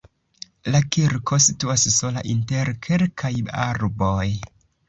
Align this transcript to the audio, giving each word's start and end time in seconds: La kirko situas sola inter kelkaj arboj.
La 0.75 0.79
kirko 0.95 1.39
situas 1.49 1.85
sola 1.97 2.25
inter 2.33 2.73
kelkaj 2.87 3.33
arboj. 3.67 4.27